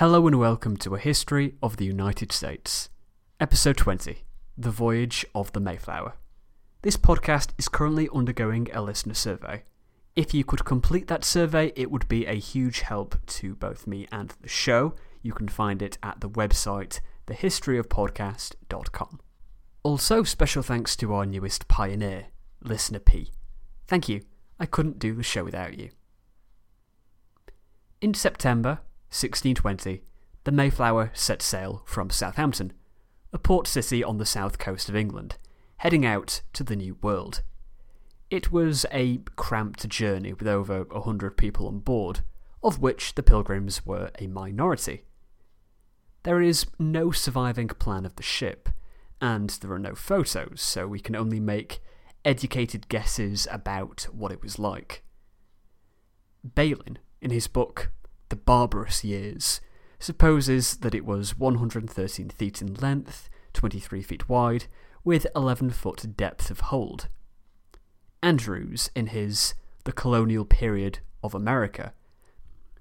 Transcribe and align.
Hello 0.00 0.26
and 0.26 0.38
welcome 0.38 0.78
to 0.78 0.94
A 0.94 0.98
History 0.98 1.56
of 1.62 1.76
the 1.76 1.84
United 1.84 2.32
States, 2.32 2.88
Episode 3.38 3.76
20 3.76 4.24
The 4.56 4.70
Voyage 4.70 5.26
of 5.34 5.52
the 5.52 5.60
Mayflower. 5.60 6.14
This 6.80 6.96
podcast 6.96 7.50
is 7.58 7.68
currently 7.68 8.08
undergoing 8.14 8.68
a 8.72 8.80
listener 8.80 9.12
survey. 9.12 9.62
If 10.16 10.32
you 10.32 10.42
could 10.42 10.64
complete 10.64 11.06
that 11.08 11.22
survey, 11.22 11.74
it 11.76 11.90
would 11.90 12.08
be 12.08 12.24
a 12.24 12.32
huge 12.32 12.80
help 12.80 13.14
to 13.26 13.54
both 13.56 13.86
me 13.86 14.06
and 14.10 14.32
the 14.40 14.48
show. 14.48 14.94
You 15.20 15.34
can 15.34 15.48
find 15.48 15.82
it 15.82 15.98
at 16.02 16.22
the 16.22 16.30
website 16.30 17.00
thehistoryofpodcast.com. 17.26 19.20
Also, 19.82 20.22
special 20.22 20.62
thanks 20.62 20.96
to 20.96 21.12
our 21.12 21.26
newest 21.26 21.68
pioneer, 21.68 22.28
Listener 22.62 23.00
P. 23.00 23.32
Thank 23.86 24.08
you. 24.08 24.22
I 24.58 24.64
couldn't 24.64 24.98
do 24.98 25.12
the 25.12 25.22
show 25.22 25.44
without 25.44 25.78
you. 25.78 25.90
In 28.00 28.14
September 28.14 28.78
1620, 29.10 30.02
the 30.44 30.52
Mayflower 30.52 31.10
set 31.14 31.42
sail 31.42 31.82
from 31.84 32.10
Southampton, 32.10 32.72
a 33.32 33.38
port 33.38 33.66
city 33.66 34.04
on 34.04 34.18
the 34.18 34.24
south 34.24 34.58
coast 34.58 34.88
of 34.88 34.94
England, 34.94 35.36
heading 35.78 36.06
out 36.06 36.42
to 36.52 36.62
the 36.62 36.76
New 36.76 36.96
World. 37.02 37.42
It 38.30 38.52
was 38.52 38.86
a 38.92 39.18
cramped 39.34 39.88
journey 39.88 40.32
with 40.32 40.46
over 40.46 40.86
a 40.92 41.00
hundred 41.00 41.36
people 41.36 41.66
on 41.66 41.80
board, 41.80 42.20
of 42.62 42.78
which 42.78 43.16
the 43.16 43.22
pilgrims 43.24 43.84
were 43.84 44.12
a 44.20 44.28
minority. 44.28 45.02
There 46.22 46.40
is 46.40 46.66
no 46.78 47.10
surviving 47.10 47.66
plan 47.66 48.06
of 48.06 48.14
the 48.14 48.22
ship, 48.22 48.68
and 49.20 49.50
there 49.50 49.72
are 49.72 49.78
no 49.80 49.96
photos, 49.96 50.60
so 50.60 50.86
we 50.86 51.00
can 51.00 51.16
only 51.16 51.40
make 51.40 51.82
educated 52.24 52.88
guesses 52.88 53.48
about 53.50 54.02
what 54.12 54.30
it 54.30 54.40
was 54.40 54.58
like. 54.58 55.02
Bailyn, 56.46 56.98
in 57.20 57.30
his 57.30 57.48
book 57.48 57.90
The 58.30 58.36
Barbarous 58.36 59.04
Years, 59.04 59.60
supposes 59.98 60.76
that 60.78 60.94
it 60.94 61.04
was 61.04 61.36
113 61.36 62.30
feet 62.30 62.62
in 62.62 62.74
length, 62.74 63.28
23 63.52 64.02
feet 64.02 64.28
wide, 64.28 64.66
with 65.04 65.26
11 65.36 65.70
foot 65.70 66.16
depth 66.16 66.50
of 66.50 66.60
hold. 66.60 67.08
Andrews, 68.22 68.90
in 68.94 69.08
his 69.08 69.54
The 69.84 69.92
Colonial 69.92 70.44
Period 70.44 71.00
of 71.22 71.34
America, 71.34 71.92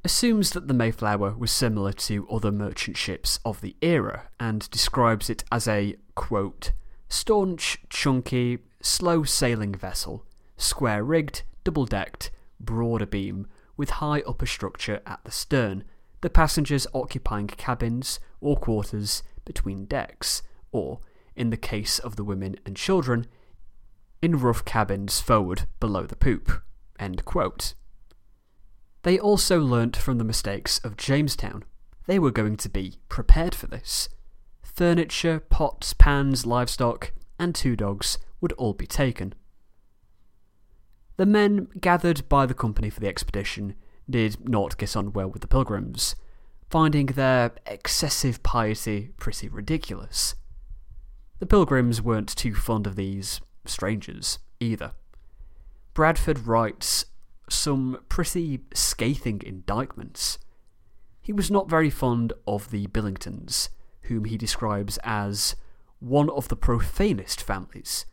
assumes 0.04 0.52
that 0.52 0.68
the 0.68 0.74
Mayflower 0.74 1.36
was 1.36 1.52
similar 1.52 1.94
to 1.94 2.30
other 2.30 2.52
merchant 2.52 2.96
ships 2.96 3.40
of 3.44 3.62
the 3.62 3.76
era 3.82 4.30
and 4.40 4.70
describes 4.70 5.30
it 5.30 5.44
as 5.52 5.68
a, 5.68 5.96
quote, 6.16 6.72
staunch, 7.10 7.80
chunky, 7.90 8.60
slow 8.82 9.24
sailing 9.24 9.74
vessel, 9.74 10.26
square 10.58 11.04
rigged, 11.04 11.42
double 11.64 11.86
decked, 11.86 12.30
broad 12.60 13.02
abeam, 13.02 13.48
with 13.80 13.92
high 13.92 14.22
upper 14.28 14.46
structure 14.46 15.02
at 15.06 15.22
the 15.24 15.32
stern, 15.32 15.86
the 16.20 16.30
passengers 16.30 16.86
occupying 16.94 17.48
cabins 17.48 18.20
or 18.42 18.58
quarters 18.58 19.24
between 19.46 19.86
decks, 19.86 20.44
or, 20.74 21.00
in 21.34 21.50
the 21.50 21.56
case 21.56 21.98
of 21.98 22.18
the 22.18 22.24
women 22.26 22.58
and 22.66 22.76
children, 22.76 23.26
in 24.22 24.38
rough 24.38 24.66
cabins 24.66 25.22
forward 25.22 25.66
below 25.80 26.04
the 26.04 26.18
poop. 26.18 26.62
They 29.04 29.18
also 29.18 29.62
learnt 29.62 29.96
from 29.96 30.18
the 30.18 30.26
mistakes 30.26 30.80
of 30.80 30.98
Jamestown. 30.98 31.64
They 32.06 32.20
were 32.20 32.32
going 32.32 32.58
to 32.58 32.70
be 32.70 33.00
prepared 33.08 33.56
for 33.56 33.68
this. 33.68 34.10
Furniture, 34.62 35.40
pots, 35.40 35.94
pans, 35.94 36.46
livestock, 36.46 37.14
and 37.40 37.56
two 37.56 37.78
dogs 37.78 38.18
would 38.42 38.52
all 38.54 38.74
be 38.74 38.88
taken. 38.88 39.36
The 41.20 41.26
men 41.26 41.68
gathered 41.82 42.30
by 42.30 42.46
the 42.46 42.54
company 42.54 42.90
for 42.90 43.02
the 43.02 43.10
expedition 43.10 43.76
did 44.10 44.48
not 44.48 44.78
get 44.78 44.96
on 44.96 45.12
well 45.12 45.28
with 45.28 45.42
the 45.42 45.50
pilgrims, 45.50 46.16
finding 46.70 47.08
their 47.08 47.52
excessive 47.66 48.42
piety 48.42 49.12
pretty 49.18 49.50
ridiculous. 49.50 50.36
The 51.40 51.46
pilgrims 51.46 52.02
weren't 52.02 52.34
too 52.34 52.56
fond 52.56 52.88
of 52.88 52.96
these 52.96 53.42
strangers 53.66 54.40
either. 54.62 54.94
Bradford 55.94 56.48
writes 56.48 57.04
some 57.50 58.00
pretty 58.08 58.62
scathing 58.74 59.42
indictments. 59.46 60.40
He 61.22 61.34
was 61.34 61.52
not 61.52 61.70
very 61.70 61.90
fond 61.90 62.32
of 62.48 62.72
the 62.72 62.88
Billingtons, 62.88 63.68
whom 64.04 64.24
he 64.24 64.38
describes 64.38 64.98
as 65.04 65.58
one 66.00 66.30
of 66.30 66.48
the 66.48 66.56
profanest 66.56 67.42
families. 67.42 68.06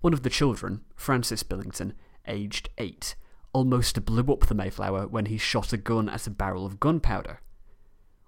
One 0.00 0.14
of 0.14 0.22
the 0.22 0.30
children, 0.30 0.80
Francis 0.96 1.42
Billington, 1.42 1.92
aged 2.26 2.68
eight, 2.78 3.14
almost 3.52 4.04
blew 4.04 4.32
up 4.32 4.46
the 4.46 4.54
Mayflower 4.54 5.06
when 5.06 5.26
he 5.26 5.38
shot 5.38 5.72
a 5.72 5.76
gun 5.76 6.08
at 6.08 6.26
a 6.26 6.30
barrel 6.30 6.66
of 6.66 6.80
gunpowder. 6.80 7.40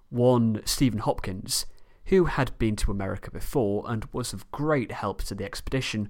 One, 0.09 0.61
Stephen 0.65 0.99
Hopkins, 0.99 1.65
who 2.05 2.25
had 2.25 2.57
been 2.57 2.75
to 2.77 2.91
America 2.91 3.31
before 3.31 3.83
and 3.87 4.07
was 4.13 4.33
of 4.33 4.49
great 4.51 4.91
help 4.91 5.23
to 5.23 5.35
the 5.35 5.43
expedition, 5.43 6.09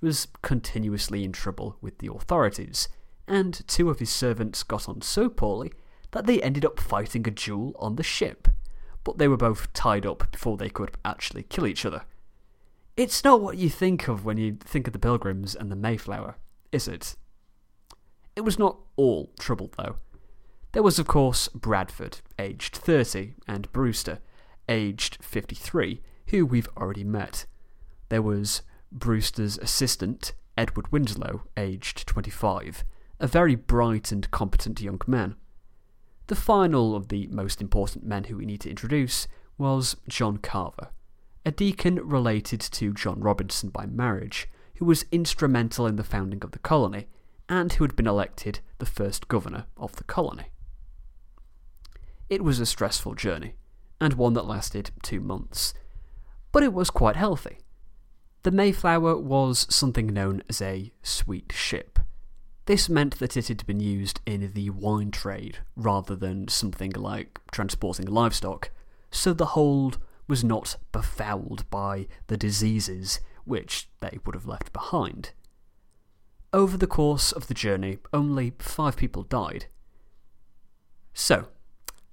was 0.00 0.28
continuously 0.42 1.24
in 1.24 1.32
trouble 1.32 1.76
with 1.80 1.98
the 1.98 2.12
authorities, 2.12 2.88
and 3.26 3.66
two 3.66 3.90
of 3.90 3.98
his 3.98 4.10
servants 4.10 4.62
got 4.62 4.88
on 4.88 5.02
so 5.02 5.28
poorly 5.28 5.72
that 6.12 6.26
they 6.26 6.42
ended 6.42 6.64
up 6.64 6.78
fighting 6.78 7.26
a 7.26 7.30
duel 7.30 7.74
on 7.78 7.96
the 7.96 8.02
ship, 8.02 8.48
but 9.02 9.18
they 9.18 9.28
were 9.28 9.36
both 9.36 9.72
tied 9.72 10.06
up 10.06 10.30
before 10.30 10.56
they 10.56 10.68
could 10.68 10.92
actually 11.04 11.42
kill 11.42 11.66
each 11.66 11.84
other. 11.84 12.02
It's 12.96 13.24
not 13.24 13.40
what 13.40 13.56
you 13.56 13.68
think 13.68 14.08
of 14.08 14.24
when 14.24 14.36
you 14.36 14.56
think 14.64 14.86
of 14.86 14.92
the 14.92 14.98
Pilgrims 14.98 15.54
and 15.54 15.70
the 15.70 15.76
Mayflower, 15.76 16.36
is 16.70 16.86
it? 16.86 17.16
It 18.36 18.42
was 18.42 18.58
not 18.58 18.78
all 18.96 19.30
trouble, 19.38 19.70
though. 19.76 19.96
There 20.72 20.82
was, 20.82 20.98
of 20.98 21.06
course, 21.06 21.48
Bradford, 21.48 22.20
aged 22.38 22.76
30, 22.76 23.34
and 23.46 23.70
Brewster, 23.72 24.18
aged 24.68 25.18
53, 25.22 26.02
who 26.28 26.44
we've 26.44 26.68
already 26.76 27.04
met. 27.04 27.46
There 28.08 28.22
was 28.22 28.62
Brewster's 28.90 29.56
assistant, 29.58 30.32
Edward 30.58 30.90
Winslow, 30.90 31.44
aged 31.56 32.06
25, 32.06 32.84
a 33.20 33.26
very 33.26 33.54
bright 33.54 34.10
and 34.10 34.28
competent 34.30 34.80
young 34.80 35.00
man. 35.06 35.36
The 36.26 36.34
final 36.34 36.96
of 36.96 37.08
the 37.08 37.28
most 37.28 37.60
important 37.60 38.04
men 38.04 38.24
who 38.24 38.36
we 38.36 38.46
need 38.46 38.62
to 38.62 38.70
introduce 38.70 39.28
was 39.58 39.96
John 40.08 40.38
Carver, 40.38 40.88
a 41.46 41.50
deacon 41.50 41.96
related 41.96 42.60
to 42.60 42.94
John 42.94 43.20
Robinson 43.20 43.68
by 43.68 43.86
marriage, 43.86 44.48
who 44.76 44.86
was 44.86 45.04
instrumental 45.12 45.86
in 45.86 45.96
the 45.96 46.02
founding 46.02 46.42
of 46.42 46.52
the 46.52 46.58
colony, 46.58 47.06
and 47.48 47.72
who 47.74 47.84
had 47.84 47.96
been 47.96 48.06
elected 48.06 48.60
the 48.78 48.86
first 48.86 49.28
governor 49.28 49.66
of 49.76 49.96
the 49.96 50.04
colony. 50.04 50.46
It 52.30 52.42
was 52.42 52.58
a 52.58 52.66
stressful 52.66 53.14
journey, 53.14 53.54
and 54.00 54.14
one 54.14 54.34
that 54.34 54.46
lasted 54.46 54.90
two 55.02 55.20
months, 55.20 55.74
but 56.52 56.62
it 56.62 56.72
was 56.72 56.90
quite 56.90 57.16
healthy. 57.16 57.58
The 58.42 58.50
Mayflower 58.50 59.16
was 59.16 59.66
something 59.74 60.06
known 60.06 60.42
as 60.48 60.60
a 60.60 60.92
sweet 61.02 61.52
ship. 61.52 61.98
This 62.66 62.88
meant 62.88 63.18
that 63.18 63.36
it 63.36 63.48
had 63.48 63.66
been 63.66 63.80
used 63.80 64.20
in 64.24 64.52
the 64.54 64.70
wine 64.70 65.10
trade 65.10 65.58
rather 65.76 66.16
than 66.16 66.48
something 66.48 66.92
like 66.92 67.40
transporting 67.50 68.06
livestock, 68.06 68.70
so 69.10 69.32
the 69.32 69.46
hold 69.46 69.98
was 70.26 70.42
not 70.42 70.76
befouled 70.92 71.68
by 71.68 72.06
the 72.28 72.36
diseases 72.36 73.20
which 73.44 73.88
they 74.00 74.18
would 74.24 74.34
have 74.34 74.46
left 74.46 74.72
behind. 74.72 75.32
Over 76.54 76.76
the 76.76 76.86
course 76.86 77.32
of 77.32 77.48
the 77.48 77.52
journey, 77.52 77.98
only 78.12 78.52
five 78.60 78.96
people 78.96 79.24
died. 79.24 79.66
So, 81.12 81.48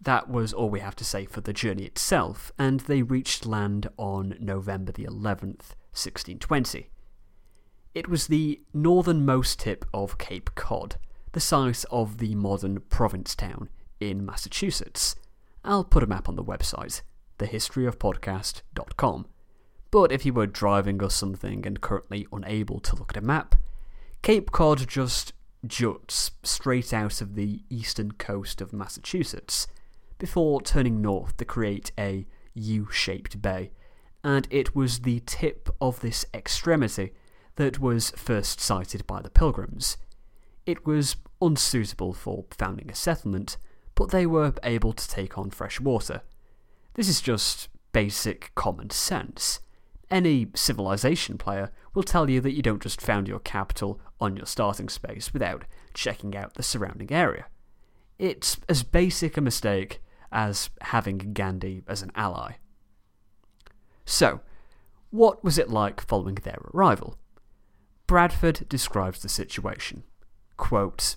that 0.02 0.32
was 0.32 0.52
all 0.52 0.72
we 0.72 0.80
have 0.80 0.96
to 0.96 1.06
say 1.06 1.26
for 1.26 1.42
the 1.42 1.54
journey 1.54 1.84
itself, 1.84 2.52
and 2.58 2.80
they 2.80 3.04
reached 3.04 3.46
land 3.46 3.88
on 3.98 4.36
November 4.40 4.92
the 4.92 5.04
11th, 5.04 5.76
1620. 5.94 6.90
It 7.94 8.08
was 8.08 8.26
the 8.26 8.60
northernmost 8.74 9.60
tip 9.60 9.86
of 9.94 10.18
Cape 10.18 10.56
Cod, 10.56 10.96
the 11.34 11.40
site 11.40 11.86
of 11.92 12.18
the 12.18 12.34
modern 12.34 12.80
Provincetown 12.90 13.70
in 14.00 14.26
Massachusetts. 14.26 15.16
I'll 15.64 15.84
put 15.84 16.02
a 16.02 16.08
map 16.08 16.28
on 16.28 16.36
the 16.36 16.44
website, 16.44 17.04
thehistoryofpodcast.com. 17.38 19.28
But 19.92 20.12
if 20.12 20.26
you 20.26 20.34
were 20.34 20.48
driving 20.48 21.04
or 21.04 21.12
something 21.12 21.68
and 21.68 21.80
currently 21.80 22.26
unable 22.34 22.80
to 22.80 22.96
look 22.96 23.12
at 23.12 23.22
a 23.22 23.22
map, 23.22 23.54
Cape 24.22 24.52
Cod 24.52 24.88
just 24.88 25.34
juts 25.66 26.32
straight 26.44 26.94
out 26.94 27.22
of 27.22 27.34
the 27.34 27.64
eastern 27.72 28.12
coast 28.12 28.62
of 28.62 28.72
Massachusetts 28.72 29.66
before 30.20 30.62
turning 30.62 31.02
north 31.02 31.38
to 31.38 31.46
create 31.46 31.92
a 31.98 32.28
U 32.54 32.88
shaped 32.92 33.42
bay, 33.42 33.72
and 34.24 34.48
it 34.52 34.76
was 34.76 35.00
the 35.00 35.22
tip 35.26 35.70
of 35.82 36.02
this 36.02 36.24
extremity 36.36 37.14
that 37.56 37.80
was 37.80 38.12
first 38.12 38.60
sighted 38.60 39.08
by 39.08 39.24
the 39.24 39.32
Pilgrims. 39.32 39.98
It 40.68 40.86
was 40.86 41.16
unsuitable 41.42 42.14
for 42.14 42.46
founding 42.52 42.92
a 42.92 42.96
settlement, 42.96 43.58
but 43.96 44.12
they 44.12 44.28
were 44.28 44.54
able 44.64 44.94
to 44.94 45.10
take 45.10 45.36
on 45.40 45.50
fresh 45.50 45.80
water. 45.80 46.22
This 46.94 47.10
is 47.10 47.22
just 47.22 47.70
basic 47.92 48.52
common 48.54 48.92
sense. 48.92 49.62
Any 50.12 50.48
civilization 50.54 51.38
player 51.38 51.72
will 51.94 52.04
tell 52.04 52.30
you 52.30 52.42
that 52.42 52.52
you 52.52 52.62
don't 52.62 52.84
just 52.84 53.02
found 53.02 53.28
your 53.28 53.40
capital 53.40 54.00
on 54.20 54.36
your 54.36 54.46
starting 54.46 54.90
space 54.90 55.34
without 55.34 55.64
checking 55.94 56.36
out 56.36 56.54
the 56.54 56.64
surrounding 56.64 57.12
area. 57.12 57.46
It's 58.20 58.60
as 58.70 58.84
basic 58.84 59.38
a 59.38 59.42
mistake 59.42 60.02
as 60.32 60.70
having 60.82 61.34
Gandhi 61.34 61.82
as 61.88 62.02
an 62.02 62.12
ally. 62.14 62.54
So, 64.06 64.42
what 65.10 65.44
was 65.44 65.58
it 65.58 65.70
like 65.70 66.02
following 66.02 66.36
their 66.36 66.60
arrival? 66.74 67.18
Bradford 68.06 68.68
describes 68.68 69.22
the 69.22 69.30
situation. 69.30 70.04
Quote, 70.58 71.16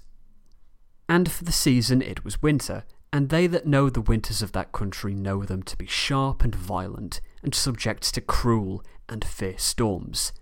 and 1.08 1.30
for 1.30 1.44
the 1.44 1.52
season 1.52 2.00
it 2.00 2.24
was 2.24 2.42
winter, 2.42 2.84
and 3.12 3.28
they 3.28 3.46
that 3.46 3.66
know 3.66 3.90
the 3.90 4.00
winters 4.00 4.42
of 4.42 4.52
that 4.52 4.72
country 4.72 5.14
know 5.14 5.44
them 5.44 5.62
to 5.64 5.76
be 5.76 5.86
sharp 5.86 6.42
and 6.42 6.54
violent, 6.54 7.20
and 7.44 7.54
subject 7.54 8.14
to 8.14 8.20
cruel 8.20 8.82
and 9.08 9.24
fierce 9.24 9.62
storms, 9.62 10.32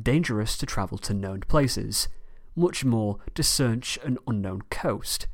dangerous 0.00 0.58
to 0.58 0.66
travel 0.66 0.98
to 0.98 1.14
known 1.14 1.40
places, 1.40 2.08
much 2.54 2.84
more 2.84 3.18
to 3.34 3.42
search 3.42 3.98
an 4.04 4.18
unknown 4.26 4.62
coast. 4.70 5.26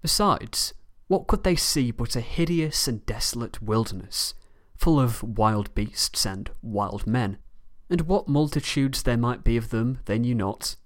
Besides, 0.00 0.74
what 1.06 1.26
could 1.26 1.44
they 1.44 1.56
see 1.56 1.90
but 1.90 2.16
a 2.16 2.20
hideous 2.20 2.88
and 2.88 3.04
desolate 3.06 3.62
wilderness, 3.62 4.34
full 4.76 4.98
of 4.98 5.22
wild 5.22 5.74
beasts 5.74 6.26
and 6.26 6.50
wild 6.62 7.06
men? 7.06 7.38
And 7.90 8.02
what 8.02 8.26
multitudes 8.26 9.02
there 9.02 9.18
might 9.18 9.44
be 9.44 9.56
of 9.56 9.68
them 9.68 10.00
they 10.06 10.18
knew 10.18 10.34
not, 10.34 10.76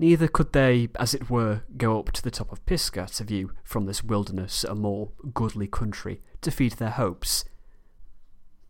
Neither 0.00 0.28
could 0.28 0.54
they, 0.54 0.88
as 0.98 1.12
it 1.12 1.28
were, 1.28 1.60
go 1.76 1.98
up 1.98 2.10
to 2.12 2.22
the 2.22 2.30
top 2.30 2.50
of 2.52 2.64
Pisgah 2.64 3.08
to 3.16 3.24
view 3.24 3.52
from 3.62 3.84
this 3.84 4.02
wilderness 4.02 4.64
a 4.64 4.74
more 4.74 5.12
goodly 5.34 5.66
country 5.66 6.22
to 6.40 6.50
feed 6.50 6.72
their 6.72 6.88
hopes. 6.88 7.44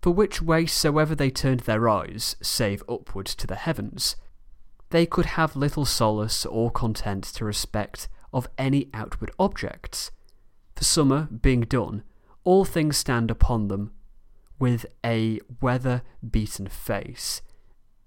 For 0.03 0.11
which 0.11 0.41
way 0.41 0.67
soever 0.67 1.15
they 1.15 1.31
turned 1.31 1.61
their 1.61 1.89
eyes, 1.89 2.37
save 2.41 2.83
upwards 2.89 3.35
to 3.37 3.47
the 3.47 3.57
heavens, 3.57 4.17
they 4.91 5.07
could 5.07 5.27
have 5.27 5.55
little 5.55 5.85
solace 5.85 6.47
or 6.47 6.71
content 6.71 7.25
to 7.25 7.45
respect 7.45 8.09
of 8.33 8.49
any 8.57 8.89
outward 8.95 9.31
objects. 9.39 10.11
For 10.75 10.85
summer 10.85 11.29
being 11.31 11.63
done, 11.63 12.03
all 12.45 12.65
things 12.65 12.97
stand 12.97 13.31
upon 13.31 13.69
them 13.69 13.93
with 14.59 14.87
a 15.05 15.41
weather 15.61 16.03
beaten 16.29 16.69
face, 16.69 17.43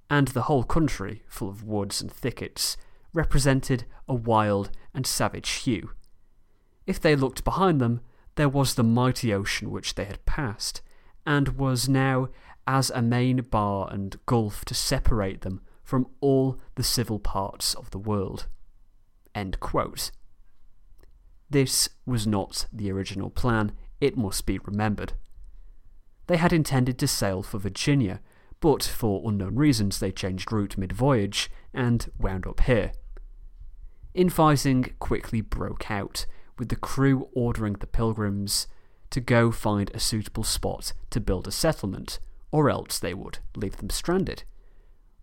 and 0.09 0.29
the 0.29 0.43
whole 0.43 0.63
country 0.63 1.23
full 1.27 1.49
of 1.49 1.63
woods 1.63 2.01
and 2.01 2.11
thickets 2.11 2.75
represented 3.13 3.85
a 4.07 4.13
wild 4.13 4.71
and 4.93 5.05
savage 5.05 5.49
hue. 5.49 5.91
If 6.85 6.99
they 6.99 7.15
looked 7.15 7.43
behind 7.43 7.79
them, 7.79 8.01
there 8.35 8.49
was 8.49 8.73
the 8.73 8.83
mighty 8.83 9.33
ocean 9.33 9.69
which 9.71 9.95
they 9.95 10.05
had 10.05 10.25
passed, 10.25 10.81
and 11.25 11.57
was 11.57 11.89
now 11.89 12.29
as 12.65 12.89
a 12.89 13.01
main 13.01 13.37
bar 13.37 13.89
and 13.91 14.17
gulf 14.25 14.63
to 14.65 14.73
separate 14.73 15.41
them 15.41 15.61
from 15.83 16.07
all 16.21 16.59
the 16.75 16.83
civil 16.83 17.19
parts 17.19 17.73
of 17.73 17.91
the 17.91 17.97
world. 17.97 18.47
This 21.49 21.89
was 22.05 22.25
not 22.25 22.65
the 22.71 22.91
original 22.91 23.29
plan, 23.29 23.73
it 23.99 24.17
must 24.17 24.45
be 24.45 24.59
remembered. 24.59 25.13
They 26.27 26.37
had 26.37 26.53
intended 26.53 26.97
to 26.99 27.07
sail 27.07 27.43
for 27.43 27.57
Virginia, 27.57 28.21
but 28.59 28.83
for 28.83 29.29
unknown 29.29 29.55
reasons 29.55 29.99
they 29.99 30.11
changed 30.11 30.51
route 30.51 30.77
mid 30.77 30.93
voyage 30.93 31.51
and 31.73 32.09
wound 32.17 32.47
up 32.47 32.61
here. 32.61 32.93
Infighting 34.13 34.93
quickly 34.99 35.41
broke 35.41 35.91
out, 35.91 36.25
with 36.57 36.69
the 36.69 36.75
crew 36.75 37.27
ordering 37.33 37.73
the 37.73 37.87
pilgrims 37.87 38.67
to 39.13 39.21
go 39.21 39.51
find 39.51 39.89
a 39.93 39.99
suitable 39.99 40.43
spot 40.43 40.93
to 41.11 41.21
build 41.21 41.47
a 41.47 41.51
settlement, 41.51 42.19
or 42.51 42.69
else 42.69 42.99
they 42.99 43.13
would 43.13 43.39
leave 43.55 43.77
them 43.77 43.89
stranded. 43.89 44.43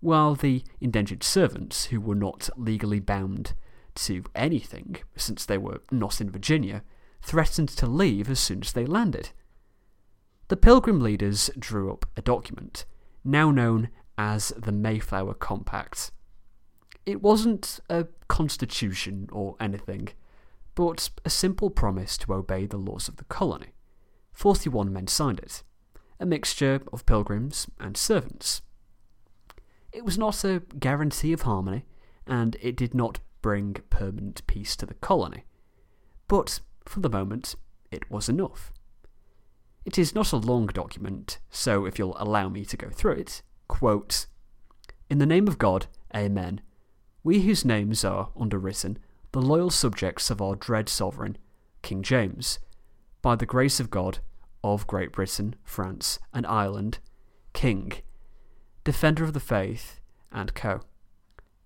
While 0.00 0.34
the 0.34 0.64
indentured 0.80 1.22
servants, 1.22 1.86
who 1.86 2.00
were 2.00 2.14
not 2.14 2.48
legally 2.56 3.00
bound 3.00 3.52
to 3.96 4.24
anything 4.34 4.96
since 5.16 5.44
they 5.44 5.58
were 5.58 5.82
not 5.90 6.20
in 6.20 6.30
Virginia, 6.30 6.82
threatened 7.20 7.68
to 7.70 7.86
leave 7.86 8.30
as 8.30 8.40
soon 8.40 8.62
as 8.62 8.72
they 8.72 8.86
landed. 8.86 9.30
The 10.48 10.56
pilgrim 10.56 11.00
leaders 11.00 11.50
drew 11.58 11.92
up 11.92 12.06
a 12.16 12.22
document, 12.22 12.86
now 13.22 13.50
known 13.50 13.90
as 14.16 14.54
the 14.56 14.72
Mayflower 14.72 15.34
Compact, 15.34 16.12
it 17.06 17.22
wasn't 17.22 17.80
a 17.88 18.06
constitution 18.28 19.28
or 19.32 19.56
anything, 19.58 20.10
but 20.74 21.10
a 21.24 21.30
simple 21.30 21.70
promise 21.70 22.16
to 22.18 22.34
obey 22.34 22.66
the 22.66 22.76
laws 22.76 23.08
of 23.08 23.16
the 23.16 23.24
colony. 23.24 23.72
Forty-one 24.40 24.90
men 24.90 25.06
signed 25.06 25.38
it, 25.40 25.62
a 26.18 26.24
mixture 26.24 26.80
of 26.94 27.04
pilgrims 27.04 27.66
and 27.78 27.94
servants. 27.94 28.62
It 29.92 30.02
was 30.02 30.16
not 30.16 30.44
a 30.44 30.62
guarantee 30.78 31.34
of 31.34 31.42
harmony, 31.42 31.84
and 32.26 32.56
it 32.62 32.74
did 32.74 32.94
not 32.94 33.20
bring 33.42 33.76
permanent 33.90 34.46
peace 34.46 34.76
to 34.76 34.86
the 34.86 34.94
colony. 34.94 35.44
But, 36.26 36.60
for 36.86 37.00
the 37.00 37.10
moment, 37.10 37.54
it 37.90 38.10
was 38.10 38.30
enough. 38.30 38.72
It 39.84 39.98
is 39.98 40.14
not 40.14 40.32
a 40.32 40.38
long 40.38 40.68
document, 40.68 41.38
so 41.50 41.84
if 41.84 41.98
you'll 41.98 42.16
allow 42.18 42.48
me 42.48 42.64
to 42.64 42.78
go 42.78 42.88
through 42.88 43.16
it, 43.16 43.42
quote, 43.68 44.24
In 45.10 45.18
the 45.18 45.26
name 45.26 45.48
of 45.48 45.58
God, 45.58 45.84
Amen 46.16 46.62
we 47.22 47.42
whose 47.42 47.62
names 47.62 48.06
are 48.06 48.30
underwritten, 48.40 48.96
the 49.32 49.42
loyal 49.42 49.68
subjects 49.68 50.30
of 50.30 50.40
our 50.40 50.56
dread 50.56 50.88
sovereign, 50.88 51.36
King 51.82 52.02
James, 52.02 52.58
by 53.20 53.36
the 53.36 53.44
grace 53.44 53.80
of 53.80 53.90
God, 53.90 54.20
of 54.62 54.86
Great 54.86 55.12
Britain, 55.12 55.54
France, 55.64 56.18
and 56.32 56.46
Ireland, 56.46 56.98
King, 57.52 57.92
Defender 58.84 59.24
of 59.24 59.32
the 59.32 59.40
Faith, 59.40 60.00
and 60.32 60.54
Co., 60.54 60.80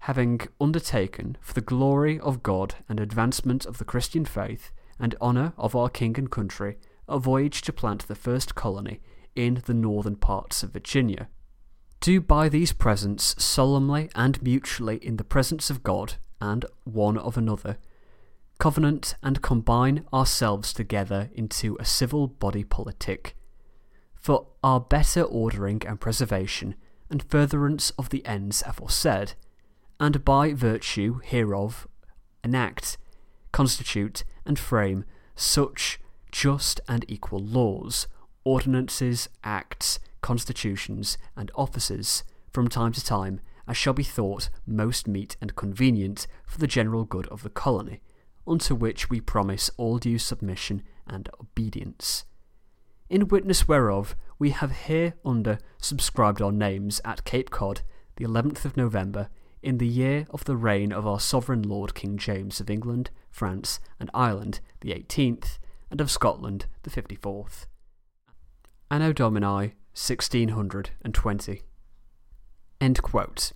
having 0.00 0.40
undertaken, 0.60 1.36
for 1.40 1.54
the 1.54 1.60
glory 1.60 2.20
of 2.20 2.42
God 2.42 2.74
and 2.88 3.00
advancement 3.00 3.64
of 3.64 3.78
the 3.78 3.84
Christian 3.84 4.24
faith, 4.24 4.70
and 4.98 5.14
honour 5.20 5.52
of 5.56 5.74
our 5.74 5.88
King 5.88 6.18
and 6.18 6.30
country, 6.30 6.76
a 7.08 7.18
voyage 7.18 7.62
to 7.62 7.72
plant 7.72 8.06
the 8.06 8.14
first 8.14 8.54
colony 8.54 9.00
in 9.34 9.62
the 9.66 9.74
northern 9.74 10.16
parts 10.16 10.62
of 10.62 10.72
Virginia, 10.72 11.28
do 12.00 12.20
by 12.20 12.48
these 12.48 12.72
presents 12.72 13.34
solemnly 13.42 14.10
and 14.14 14.42
mutually 14.42 14.96
in 14.98 15.16
the 15.16 15.24
presence 15.24 15.70
of 15.70 15.82
God 15.82 16.14
and 16.40 16.66
one 16.84 17.16
of 17.16 17.36
another, 17.36 17.78
covenant 18.64 19.14
and 19.22 19.42
combine 19.42 20.06
ourselves 20.10 20.72
together 20.72 21.28
into 21.34 21.76
a 21.78 21.84
civil 21.84 22.26
body 22.26 22.64
politic, 22.64 23.36
for 24.14 24.46
our 24.62 24.80
better 24.80 25.20
ordering 25.20 25.82
and 25.86 26.00
preservation 26.00 26.74
and 27.10 27.22
furtherance 27.24 27.90
of 27.98 28.08
the 28.08 28.24
ends 28.24 28.62
aforesaid, 28.66 29.34
and 30.00 30.24
by 30.24 30.54
virtue 30.54 31.20
hereof 31.22 31.86
enact, 32.42 32.96
constitute, 33.52 34.24
and 34.46 34.58
frame 34.58 35.04
such 35.36 36.00
just 36.32 36.80
and 36.88 37.04
equal 37.06 37.40
laws, 37.40 38.08
ordinances, 38.44 39.28
acts, 39.44 39.98
constitutions, 40.22 41.18
and 41.36 41.50
offices 41.54 42.24
from 42.50 42.68
time 42.68 42.92
to 42.92 43.04
time 43.04 43.42
as 43.68 43.76
shall 43.76 43.92
be 43.92 44.02
thought 44.02 44.48
most 44.66 45.06
meet 45.06 45.36
and 45.38 45.54
convenient 45.54 46.26
for 46.46 46.58
the 46.58 46.66
general 46.66 47.04
good 47.04 47.26
of 47.26 47.42
the 47.42 47.50
colony, 47.50 48.00
unto 48.46 48.74
which 48.74 49.10
we 49.10 49.20
promise 49.20 49.70
all 49.76 49.98
due 49.98 50.18
submission 50.18 50.82
and 51.06 51.28
obedience. 51.40 52.24
In 53.08 53.28
witness 53.28 53.68
whereof, 53.68 54.16
we 54.38 54.50
have 54.50 54.72
hereunder 54.72 55.58
subscribed 55.78 56.42
our 56.42 56.52
names 56.52 57.00
at 57.04 57.24
Cape 57.24 57.50
Cod, 57.50 57.82
the 58.16 58.24
11th 58.24 58.64
of 58.64 58.76
November, 58.76 59.28
in 59.62 59.78
the 59.78 59.86
year 59.86 60.26
of 60.30 60.44
the 60.44 60.56
reign 60.56 60.92
of 60.92 61.06
our 61.06 61.20
sovereign 61.20 61.62
Lord 61.62 61.94
King 61.94 62.18
James 62.18 62.60
of 62.60 62.68
England, 62.68 63.10
France, 63.30 63.80
and 63.98 64.10
Ireland, 64.12 64.60
the 64.80 64.90
18th, 64.90 65.58
and 65.90 66.00
of 66.00 66.10
Scotland, 66.10 66.66
the 66.82 66.90
54th. 66.90 67.66
Anno 68.90 69.12
Domini 69.12 69.74
1620. 69.94 71.62
End 72.80 73.02
quote. 73.02 73.52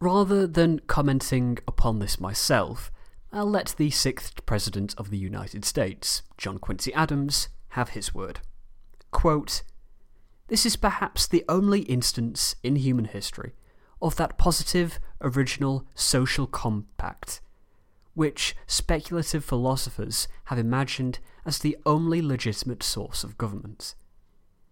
Rather 0.00 0.46
than 0.46 0.78
commenting 0.80 1.58
upon 1.66 1.98
this 1.98 2.20
myself, 2.20 2.92
I'll 3.32 3.48
let 3.48 3.74
the 3.76 3.90
sixth 3.90 4.44
President 4.46 4.94
of 4.98 5.10
the 5.10 5.18
United 5.18 5.64
States, 5.64 6.22
John 6.36 6.58
Quincy 6.58 6.92
Adams, 6.94 7.48
have 7.68 7.90
his 7.90 8.14
word. 8.14 8.40
Quote, 9.10 9.62
this 10.48 10.66
is 10.66 10.76
perhaps 10.76 11.28
the 11.28 11.44
only 11.48 11.82
instance 11.82 12.56
in 12.64 12.74
human 12.76 13.04
history 13.04 13.52
of 14.02 14.16
that 14.16 14.36
positive, 14.36 14.98
original 15.20 15.86
social 15.94 16.46
compact 16.46 17.40
which 18.14 18.56
speculative 18.66 19.44
philosophers 19.44 20.28
have 20.44 20.58
imagined 20.58 21.18
as 21.46 21.58
the 21.58 21.76
only 21.86 22.20
legitimate 22.20 22.82
source 22.82 23.24
of 23.24 23.38
government. 23.38 23.94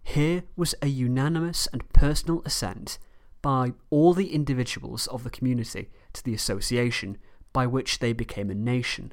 Here 0.02 0.42
was 0.56 0.74
a 0.82 0.86
unanimous 0.86 1.66
and 1.72 1.88
personal 1.92 2.42
assent 2.44 2.98
by 3.40 3.72
all 3.90 4.14
the 4.14 4.34
individuals 4.34 5.06
of 5.06 5.22
the 5.24 5.30
community 5.30 5.88
to 6.12 6.24
the 6.24 6.34
association 6.34 7.18
by 7.52 7.66
which 7.66 7.98
they 7.98 8.12
became 8.12 8.50
a 8.50 8.54
nation. 8.54 9.12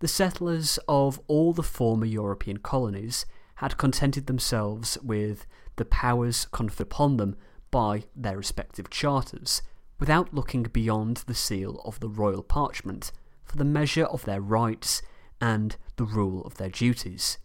The 0.00 0.08
settlers 0.08 0.78
of 0.88 1.20
all 1.28 1.52
the 1.52 1.62
former 1.62 2.06
European 2.06 2.58
colonies 2.58 3.24
had 3.56 3.78
contented 3.78 4.26
themselves 4.26 4.98
with 5.02 5.46
the 5.76 5.84
powers 5.84 6.46
conferred 6.50 6.82
upon 6.82 7.16
them 7.16 7.36
by 7.70 8.04
their 8.14 8.36
respective 8.36 8.90
charters, 8.90 9.62
without 10.00 10.34
looking 10.34 10.64
beyond 10.64 11.18
the 11.28 11.34
seal 11.34 11.80
of 11.84 12.00
the 12.00 12.08
royal 12.08 12.42
parchment 12.42 13.12
for 13.44 13.56
the 13.56 13.64
measure 13.64 14.04
of 14.06 14.24
their 14.24 14.40
rights 14.40 15.02
and 15.40 15.76
the 15.96 16.04
rule 16.04 16.42
of 16.42 16.56
their 16.56 16.68
duties. 16.68 17.38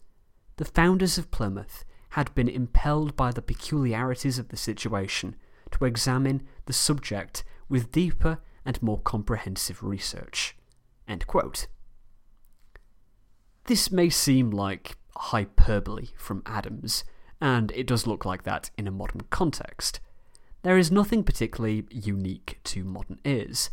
The 0.57 0.65
founders 0.65 1.17
of 1.17 1.29
Plymouth 1.29 1.85
had 2.09 2.33
been 2.33 2.49
impelled 2.49 3.15
by 3.15 3.31
the 3.31 3.41
peculiarities 3.41 4.39
of 4.39 4.49
the 4.49 4.57
situation 4.57 5.35
to 5.71 5.85
examine 5.85 6.47
the 6.65 6.73
subject 6.73 7.43
with 7.69 7.91
deeper 7.91 8.39
and 8.67 8.83
more 8.83 8.99
comprehensive 8.99 9.81
research. 9.81 10.55
This 13.65 13.91
may 13.91 14.09
seem 14.09 14.51
like 14.51 14.97
hyperbole 15.15 16.09
from 16.17 16.43
Adams, 16.45 17.05
and 17.39 17.71
it 17.71 17.87
does 17.87 18.05
look 18.05 18.25
like 18.25 18.43
that 18.43 18.69
in 18.77 18.85
a 18.85 18.91
modern 18.91 19.21
context. 19.29 20.01
There 20.63 20.77
is 20.77 20.91
nothing 20.91 21.23
particularly 21.23 21.85
unique 21.89 22.59
to 22.65 22.83
modern 22.83 23.19
ears, 23.23 23.69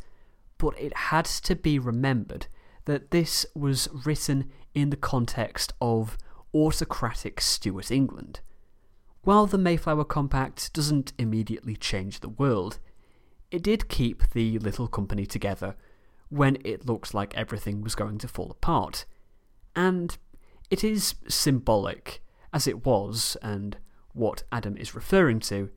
but 0.58 0.78
it 0.78 0.96
had 0.96 1.24
to 1.24 1.56
be 1.56 1.78
remembered 1.78 2.46
that 2.84 3.10
this 3.10 3.44
was 3.54 3.88
written 4.06 4.50
in 4.74 4.90
the 4.90 4.96
context 4.96 5.72
of 5.80 6.16
autocratic 6.54 7.40
Stuart 7.40 7.90
England. 7.90 8.40
While 9.22 9.46
the 9.46 9.58
Mayflower 9.58 10.04
Compact 10.04 10.72
doesn't 10.72 11.14
immediately 11.18 11.74
change 11.74 12.20
the 12.20 12.28
world, 12.28 12.78
it 13.50 13.62
did 13.62 13.88
keep 13.88 14.30
the 14.32 14.58
little 14.58 14.88
company 14.88 15.26
together 15.26 15.76
when 16.28 16.58
it 16.64 16.86
looked 16.86 17.14
like 17.14 17.34
everything 17.36 17.82
was 17.82 17.94
going 17.94 18.18
to 18.18 18.28
fall 18.28 18.50
apart. 18.50 19.04
And 19.76 20.16
it 20.70 20.82
is 20.82 21.14
symbolic, 21.28 22.22
as 22.52 22.66
it 22.66 22.84
was, 22.84 23.36
and 23.42 23.76
what 24.12 24.42
Adam 24.50 24.76
is 24.76 24.94
referring 24.94 25.40
to, 25.40 25.70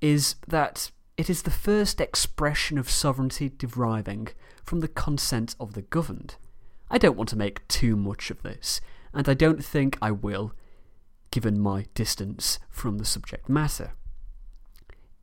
is 0.00 0.36
that 0.46 0.90
it 1.16 1.30
is 1.30 1.42
the 1.42 1.50
first 1.50 2.00
expression 2.00 2.76
of 2.78 2.90
sovereignty 2.90 3.48
deriving 3.48 4.28
from 4.64 4.80
the 4.80 4.88
consent 4.88 5.54
of 5.60 5.74
the 5.74 5.82
governed. 5.82 6.36
I 6.90 6.98
don't 6.98 7.16
want 7.16 7.30
to 7.30 7.36
make 7.36 7.66
too 7.68 7.96
much 7.96 8.30
of 8.30 8.42
this, 8.42 8.80
and 9.12 9.28
I 9.28 9.34
don't 9.34 9.64
think 9.64 9.96
I 10.02 10.10
will, 10.10 10.52
given 11.30 11.58
my 11.58 11.86
distance 11.94 12.58
from 12.68 12.98
the 12.98 13.04
subject 13.04 13.48
matter. 13.48 13.92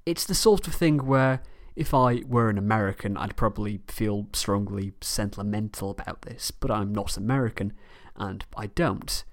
It's 0.06 0.26
the 0.26 0.36
sort 0.36 0.68
of 0.68 0.74
thing 0.74 1.06
where 1.06 1.42
if 1.76 1.94
I 1.94 2.24
were 2.28 2.50
an 2.50 2.58
American, 2.58 3.18
I'd 3.18 3.36
probably 3.36 3.82
feel 3.88 4.28
strongly 4.34 4.94
sentimental 5.02 5.92
about 5.92 6.24
this, 6.24 6.52
but 6.52 6.72
I'm 6.72 6.94
not 6.94 7.18
American, 7.18 7.74
and 8.16 8.44
I 8.56 8.68
don't. 8.68 9.24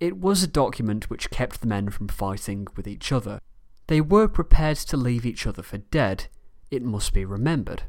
It 0.00 0.16
was 0.16 0.42
a 0.42 0.48
document 0.48 1.10
which 1.10 1.30
kept 1.30 1.60
the 1.60 1.66
men 1.66 1.90
from 1.90 2.08
fighting 2.08 2.66
with 2.76 2.88
each 2.88 3.12
other. 3.12 3.40
They 3.86 4.00
were 4.00 4.28
prepared 4.28 4.78
to 4.78 4.96
leave 4.96 5.26
each 5.26 5.46
other 5.46 5.62
for 5.62 5.78
dead, 5.78 6.26
it 6.70 6.82
must 6.82 7.12
be 7.12 7.24
remembered. 7.24 7.82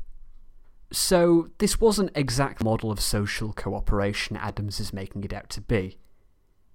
So, 0.91 1.49
this 1.59 1.79
wasn't 1.79 2.11
exact 2.15 2.63
model 2.63 2.91
of 2.91 2.99
social 2.99 3.53
cooperation 3.53 4.35
Adams 4.35 4.79
is 4.79 4.91
making 4.91 5.23
it 5.23 5.31
out 5.31 5.49
to 5.51 5.61
be. 5.61 5.97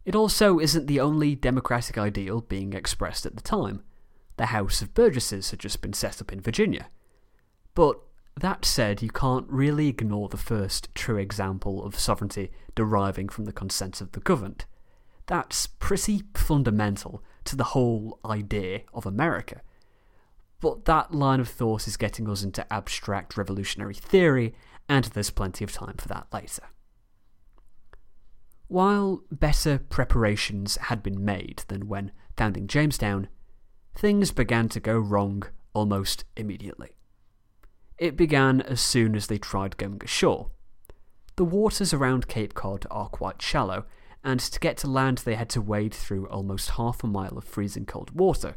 It 0.07 0.15
also 0.15 0.59
isn't 0.59 0.87
the 0.87 1.01
only 1.01 1.35
democratic 1.35 1.99
ideal 1.99 2.41
being 2.41 2.73
expressed 2.73 3.27
at 3.27 3.37
the 3.37 3.43
time. 3.43 3.83
The 4.37 4.47
House 4.47 4.83
of 4.83 4.95
Burgesses 4.95 5.51
had 5.51 5.61
just 5.61 5.81
been 5.81 5.93
set 5.93 6.21
up 6.21 6.33
in 6.33 6.41
Virginia. 6.41 6.89
But 7.75 8.01
that 8.39 8.65
said, 8.65 9.01
you 9.01 9.11
can't 9.11 9.49
really 9.49 9.89
ignore 9.89 10.29
the 10.29 10.37
first 10.37 10.95
true 10.95 11.17
example 11.17 11.83
of 11.85 11.99
sovereignty 11.99 12.51
deriving 12.75 13.29
from 13.29 13.47
the 13.47 13.53
consent 13.53 14.01
of 14.01 14.13
the 14.13 14.21
governed. 14.21 14.67
That's 15.27 15.67
pretty 15.67 16.23
fundamental 16.35 17.23
to 17.45 17.57
the 17.57 17.65
whole 17.65 18.19
idea 18.25 18.83
of 18.93 19.07
America. 19.07 19.63
But 20.61 20.85
that 20.85 21.15
line 21.15 21.41
of 21.41 21.49
thought 21.49 21.87
is 21.87 21.97
getting 21.97 22.29
us 22.29 22.43
into 22.43 22.71
abstract 22.73 23.37
revolutionary 23.37 23.95
theory, 23.95 24.55
and 24.89 25.05
there's 25.05 25.31
plenty 25.31 25.65
of 25.65 25.73
time 25.73 25.97
for 25.97 26.09
that 26.09 26.27
later. 26.33 26.63
While 28.69 29.23
better 29.31 29.79
preparations 29.79 30.77
had 30.77 31.03
been 31.03 31.25
made 31.25 31.63
than 31.69 31.89
when 31.89 32.13
founding 32.37 32.67
Jamestown, 32.67 33.29
things 33.97 34.31
began 34.31 34.69
to 34.69 34.81
go 34.81 34.99
wrong 34.99 35.43
almost 35.73 36.25
immediately. 36.37 36.91
It 37.99 38.17
began 38.17 38.61
as 38.61 38.81
soon 38.81 39.17
as 39.17 39.27
they 39.27 39.39
tried 39.39 39.79
going 39.79 40.01
ashore. 40.05 40.51
The 41.37 41.45
waters 41.45 41.95
around 41.95 42.29
Cape 42.29 42.55
Cod 42.55 42.87
are 42.91 43.09
quite 43.09 43.41
shallow, 43.41 43.87
and 44.23 44.39
to 44.41 44.61
get 44.61 44.77
to 44.79 44.87
land 44.87 45.19
they 45.19 45.35
had 45.35 45.49
to 45.51 45.61
wade 45.61 45.95
through 45.95 46.29
almost 46.29 46.71
half 46.71 47.03
a 47.03 47.07
mile 47.07 47.39
of 47.39 47.45
freezing 47.45 47.87
cold 47.87 48.11
water, 48.11 48.57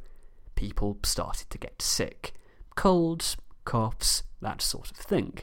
people 0.56 0.98
started 1.04 1.50
to 1.50 1.58
get 1.58 1.82
sick. 1.82 2.34
Colds, 2.76 3.38
coughs, 3.64 4.24
that 4.42 4.62
sort 4.62 4.92
of 4.92 4.98
thing. 4.98 5.40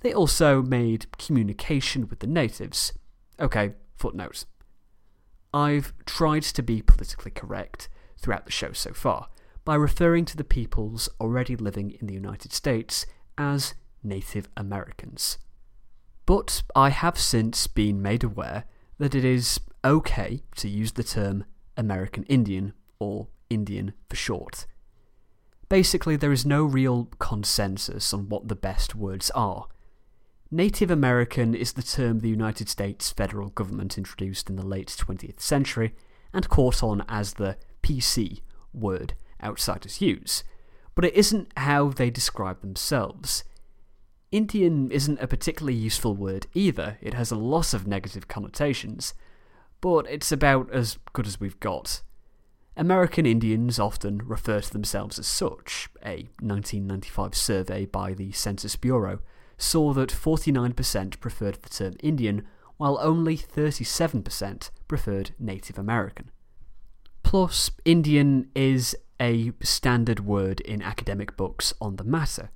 They 0.00 0.12
also 0.12 0.62
made 0.62 1.06
communication 1.18 2.08
with 2.08 2.20
the 2.20 2.26
natives. 2.28 2.92
Okay, 3.40 3.72
footnote. 3.96 4.44
I've 5.52 5.92
tried 6.04 6.42
to 6.42 6.62
be 6.62 6.82
politically 6.82 7.32
correct 7.32 7.88
throughout 8.18 8.46
the 8.46 8.52
show 8.52 8.72
so 8.72 8.92
far 8.92 9.28
by 9.64 9.74
referring 9.74 10.24
to 10.24 10.36
the 10.36 10.44
peoples 10.44 11.08
already 11.20 11.56
living 11.56 11.90
in 12.00 12.06
the 12.06 12.14
United 12.14 12.52
States 12.52 13.06
as 13.36 13.74
Native 14.02 14.48
Americans. 14.56 15.38
But 16.26 16.62
I 16.74 16.90
have 16.90 17.18
since 17.18 17.66
been 17.66 18.02
made 18.02 18.24
aware 18.24 18.64
that 18.98 19.14
it 19.14 19.24
is 19.24 19.60
okay 19.84 20.42
to 20.56 20.68
use 20.68 20.92
the 20.92 21.04
term 21.04 21.44
American 21.76 22.24
Indian 22.24 22.74
or 22.98 23.28
Indian 23.48 23.94
for 24.08 24.16
short. 24.16 24.66
Basically, 25.68 26.16
there 26.16 26.32
is 26.32 26.46
no 26.46 26.64
real 26.64 27.08
consensus 27.18 28.12
on 28.12 28.28
what 28.28 28.48
the 28.48 28.56
best 28.56 28.94
words 28.94 29.30
are. 29.32 29.66
Native 30.50 30.90
American 30.90 31.54
is 31.54 31.74
the 31.74 31.82
term 31.82 32.20
the 32.20 32.30
United 32.30 32.70
States 32.70 33.10
federal 33.10 33.50
government 33.50 33.98
introduced 33.98 34.48
in 34.48 34.56
the 34.56 34.66
late 34.66 34.88
20th 34.88 35.40
century 35.40 35.94
and 36.32 36.48
caught 36.48 36.82
on 36.82 37.04
as 37.06 37.34
the 37.34 37.58
PC 37.82 38.40
word 38.72 39.14
outsiders 39.42 40.00
use, 40.00 40.44
but 40.94 41.04
it 41.04 41.14
isn't 41.14 41.52
how 41.56 41.88
they 41.88 42.10
describe 42.10 42.60
themselves. 42.60 43.44
Indian 44.30 44.90
isn't 44.90 45.20
a 45.20 45.26
particularly 45.26 45.78
useful 45.78 46.14
word 46.14 46.46
either, 46.54 46.98
it 47.00 47.14
has 47.14 47.30
a 47.30 47.36
lot 47.36 47.72
of 47.72 47.86
negative 47.86 48.28
connotations, 48.28 49.14
but 49.80 50.06
it's 50.10 50.32
about 50.32 50.70
as 50.72 50.98
good 51.12 51.26
as 51.26 51.40
we've 51.40 51.60
got. 51.60 52.02
American 52.78 53.26
Indians 53.26 53.80
often 53.80 54.22
refer 54.24 54.60
to 54.60 54.72
themselves 54.72 55.18
as 55.18 55.26
such. 55.26 55.88
A 56.04 56.28
1995 56.40 57.34
survey 57.34 57.86
by 57.86 58.14
the 58.14 58.30
Census 58.30 58.76
Bureau 58.76 59.18
saw 59.56 59.92
that 59.94 60.10
49% 60.10 61.18
preferred 61.18 61.60
the 61.62 61.68
term 61.68 61.94
Indian, 62.00 62.46
while 62.76 62.96
only 63.00 63.36
37% 63.36 64.70
preferred 64.86 65.32
Native 65.40 65.76
American. 65.76 66.30
Plus, 67.28 67.70
Indian 67.84 68.48
is 68.54 68.96
a 69.20 69.52
standard 69.62 70.20
word 70.20 70.60
in 70.60 70.80
academic 70.80 71.36
books 71.36 71.74
on 71.78 71.96
the 71.96 72.02
matter. 72.02 72.48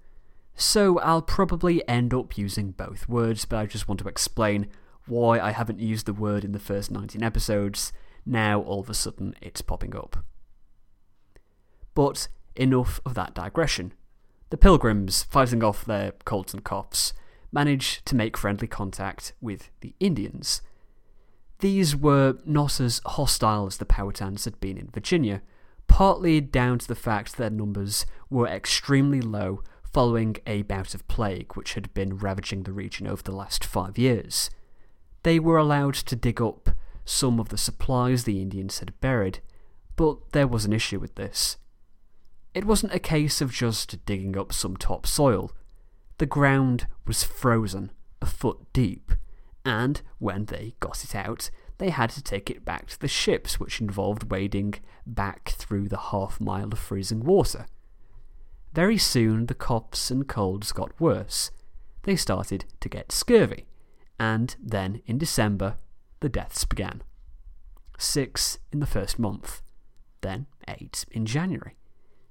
So 0.54 0.98
I'll 1.00 1.20
probably 1.20 1.86
end 1.86 2.14
up 2.14 2.38
using 2.38 2.70
both 2.70 3.06
words, 3.06 3.44
but 3.44 3.58
I 3.58 3.66
just 3.66 3.86
want 3.86 4.00
to 4.00 4.08
explain 4.08 4.68
why 5.06 5.38
I 5.38 5.50
haven't 5.50 5.80
used 5.80 6.06
the 6.06 6.14
word 6.14 6.42
in 6.42 6.52
the 6.52 6.58
first 6.58 6.90
19 6.90 7.22
episodes 7.22 7.92
now 8.24 8.62
all 8.62 8.80
of 8.80 8.88
a 8.88 8.94
sudden 8.94 9.34
it's 9.42 9.60
popping 9.60 9.94
up. 9.94 10.24
But 11.94 12.28
enough 12.56 12.98
of 13.04 13.12
that 13.12 13.34
digression. 13.34 13.92
The 14.48 14.56
pilgrims, 14.56 15.24
fighting 15.24 15.62
off 15.62 15.84
their 15.84 16.12
colds 16.24 16.54
and 16.54 16.64
coughs, 16.64 17.12
managed 17.52 18.06
to 18.06 18.16
make 18.16 18.38
friendly 18.38 18.68
contact 18.68 19.34
with 19.38 19.68
the 19.82 19.94
Indians. 20.00 20.62
These 21.62 21.94
were 21.94 22.38
not 22.44 22.80
as 22.80 23.00
hostile 23.06 23.68
as 23.68 23.76
the 23.76 23.84
Powhatans 23.84 24.46
had 24.46 24.58
been 24.58 24.76
in 24.76 24.90
Virginia, 24.92 25.42
partly 25.86 26.40
down 26.40 26.80
to 26.80 26.88
the 26.88 26.96
fact 26.96 27.30
that 27.30 27.36
their 27.36 27.50
numbers 27.50 28.04
were 28.28 28.48
extremely 28.48 29.20
low 29.20 29.62
following 29.84 30.36
a 30.44 30.62
bout 30.62 30.92
of 30.92 31.06
plague 31.06 31.54
which 31.54 31.74
had 31.74 31.94
been 31.94 32.18
ravaging 32.18 32.64
the 32.64 32.72
region 32.72 33.06
over 33.06 33.22
the 33.22 33.30
last 33.30 33.64
five 33.64 33.96
years. 33.96 34.50
They 35.22 35.38
were 35.38 35.56
allowed 35.56 35.94
to 35.94 36.16
dig 36.16 36.42
up 36.42 36.70
some 37.04 37.38
of 37.38 37.50
the 37.50 37.58
supplies 37.58 38.24
the 38.24 38.42
Indians 38.42 38.80
had 38.80 39.00
buried, 39.00 39.38
but 39.94 40.32
there 40.32 40.48
was 40.48 40.64
an 40.64 40.72
issue 40.72 40.98
with 40.98 41.14
this. 41.14 41.58
It 42.54 42.64
wasn't 42.64 42.92
a 42.92 42.98
case 42.98 43.40
of 43.40 43.52
just 43.52 44.04
digging 44.04 44.36
up 44.36 44.52
some 44.52 44.76
topsoil. 44.76 45.52
The 46.18 46.26
ground 46.26 46.88
was 47.06 47.22
frozen, 47.22 47.92
a 48.20 48.26
foot 48.26 48.58
deep, 48.72 49.12
and 49.64 50.02
when 50.18 50.46
they 50.46 50.74
got 50.80 51.04
it 51.04 51.14
out, 51.14 51.50
they 51.78 51.90
had 51.90 52.10
to 52.10 52.22
take 52.22 52.50
it 52.50 52.64
back 52.64 52.86
to 52.88 53.00
the 53.00 53.08
ships, 53.08 53.58
which 53.58 53.80
involved 53.80 54.30
wading 54.30 54.74
back 55.06 55.50
through 55.50 55.88
the 55.88 55.98
half 55.98 56.40
mile 56.40 56.68
of 56.72 56.78
freezing 56.78 57.24
water. 57.24 57.66
Very 58.72 58.98
soon 58.98 59.46
the 59.46 59.54
coughs 59.54 60.10
and 60.10 60.26
colds 60.28 60.72
got 60.72 60.98
worse. 61.00 61.50
They 62.04 62.16
started 62.16 62.64
to 62.80 62.88
get 62.88 63.12
scurvy, 63.12 63.66
and 64.18 64.54
then 64.62 65.02
in 65.06 65.18
December 65.18 65.76
the 66.20 66.28
deaths 66.28 66.64
began. 66.64 67.02
Six 67.98 68.58
in 68.72 68.80
the 68.80 68.86
first 68.86 69.18
month, 69.18 69.62
then 70.20 70.46
eight 70.68 71.04
in 71.10 71.26
January. 71.26 71.76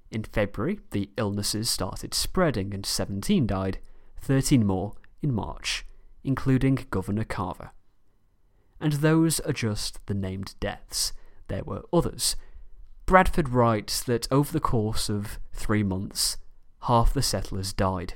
In 0.09 0.23
February, 0.23 0.79
the 0.91 1.09
illnesses 1.17 1.69
started 1.69 2.13
spreading 2.13 2.73
and 2.73 2.85
17 2.85 3.47
died, 3.47 3.79
13 4.21 4.65
more 4.65 4.93
in 5.21 5.33
March. 5.33 5.85
Including 6.23 6.87
Governor 6.89 7.23
Carver. 7.23 7.71
And 8.79 8.93
those 8.93 9.39
are 9.41 9.53
just 9.53 10.05
the 10.07 10.13
named 10.13 10.55
deaths. 10.59 11.13
There 11.47 11.63
were 11.63 11.83
others. 11.93 12.35
Bradford 13.05 13.49
writes 13.49 14.03
that 14.03 14.27
over 14.31 14.51
the 14.51 14.59
course 14.59 15.09
of 15.09 15.39
three 15.53 15.83
months, 15.83 16.37
half 16.83 17.13
the 17.13 17.21
settlers 17.21 17.73
died. 17.73 18.15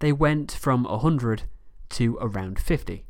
They 0.00 0.12
went 0.12 0.52
from 0.52 0.84
100 0.84 1.44
to 1.90 2.18
around 2.20 2.58
50. 2.58 3.04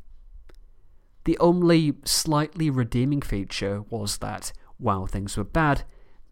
The 1.25 1.37
only 1.39 1.95
slightly 2.05 2.69
redeeming 2.69 3.21
feature 3.21 3.81
was 3.89 4.19
that, 4.19 4.53
while 4.77 5.07
things 5.07 5.35
were 5.35 5.43
bad, 5.43 5.83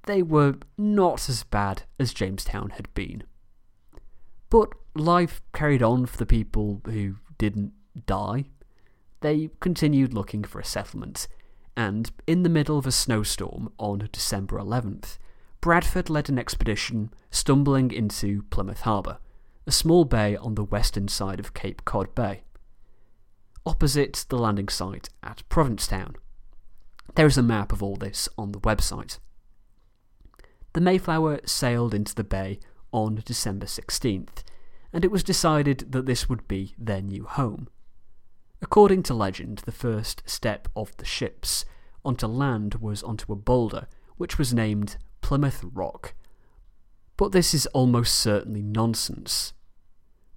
they 0.06 0.22
were 0.22 0.56
not 0.78 1.28
as 1.28 1.44
bad 1.44 1.84
as 2.00 2.14
Jamestown 2.14 2.72
had 2.72 2.94
been. 2.94 3.24
But 4.50 4.70
life 4.96 5.42
carried 5.54 5.84
on 5.84 6.06
for 6.06 6.18
the 6.18 6.26
people 6.26 6.82
who 6.86 7.18
didn't 7.38 7.74
die. 8.06 8.46
They 9.22 9.50
continued 9.60 10.14
looking 10.14 10.44
for 10.44 10.60
a 10.60 10.66
settlement, 10.66 11.28
and 11.76 12.12
in 12.26 12.44
the 12.44 12.50
middle 12.50 12.78
of 12.78 12.88
a 12.88 12.92
snowstorm 12.92 13.72
on 13.78 14.10
December 14.12 14.58
11th, 14.58 15.18
Bradford 15.62 16.10
led 16.10 16.30
an 16.30 16.40
expedition 16.40 17.12
stumbling 17.32 17.92
into 17.92 18.44
Plymouth 18.50 18.82
Harbour, 18.82 19.18
a 19.68 19.72
small 19.72 20.06
bay 20.06 20.36
on 20.36 20.56
the 20.56 20.64
western 20.64 21.08
side 21.08 21.40
of 21.40 21.54
Cape 21.54 21.84
Cod 21.86 22.14
Bay, 22.16 22.44
opposite 23.66 24.26
the 24.30 24.38
landing 24.38 24.70
site 24.70 25.10
at 25.24 25.42
Provincetown. 25.50 26.16
There 27.16 27.26
is 27.26 27.38
a 27.38 27.44
map 27.44 27.72
of 27.72 27.82
all 27.82 27.96
this 27.96 28.30
on 28.38 28.52
the 28.52 28.60
website. 28.60 29.20
The 30.74 30.82
Mayflower 30.82 31.40
sailed 31.46 31.94
into 31.94 32.14
the 32.14 32.24
bay 32.24 32.60
on 32.92 33.24
December 33.26 33.66
16th, 33.66 34.44
and 34.96 35.04
it 35.04 35.12
was 35.12 35.26
decided 35.26 35.92
that 35.92 36.06
this 36.06 36.30
would 36.30 36.48
be 36.48 36.74
their 36.78 37.02
new 37.02 37.26
home. 37.26 37.68
According 38.62 39.04
to 39.04 39.14
legend, 39.14 39.58
the 39.66 39.74
first 39.74 40.24
step 40.26 40.70
of 40.74 40.96
the 40.96 41.04
ships 41.04 41.66
onto 42.06 42.28
land 42.28 42.76
was 42.76 43.04
onto 43.04 43.34
a 43.34 43.36
boulder, 43.36 43.88
which 44.16 44.38
was 44.38 44.54
named 44.54 44.96
Plymouth 45.20 45.66
Rock. 45.74 46.14
But 47.18 47.34
this 47.34 47.54
is 47.54 47.66
almost 47.68 48.16
certainly 48.16 48.62
nonsense. 48.62 49.52